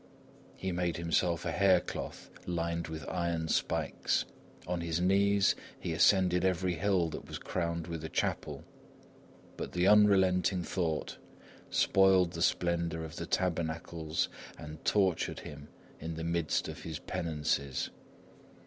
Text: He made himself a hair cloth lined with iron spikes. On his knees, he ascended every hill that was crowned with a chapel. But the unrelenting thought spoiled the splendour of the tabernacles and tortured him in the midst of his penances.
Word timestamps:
He 0.55 0.71
made 0.71 0.97
himself 0.97 1.45
a 1.45 1.51
hair 1.51 1.79
cloth 1.79 2.31
lined 2.47 2.87
with 2.87 3.07
iron 3.07 3.49
spikes. 3.49 4.25
On 4.65 4.81
his 4.81 4.99
knees, 4.99 5.53
he 5.79 5.93
ascended 5.93 6.43
every 6.43 6.73
hill 6.73 7.07
that 7.09 7.27
was 7.27 7.37
crowned 7.37 7.85
with 7.85 8.03
a 8.03 8.09
chapel. 8.09 8.63
But 9.57 9.73
the 9.73 9.85
unrelenting 9.87 10.63
thought 10.63 11.19
spoiled 11.69 12.31
the 12.33 12.41
splendour 12.41 13.03
of 13.03 13.17
the 13.17 13.27
tabernacles 13.27 14.27
and 14.57 14.83
tortured 14.83 15.41
him 15.41 15.67
in 15.99 16.15
the 16.15 16.23
midst 16.23 16.67
of 16.67 16.81
his 16.81 16.97
penances. 16.97 17.91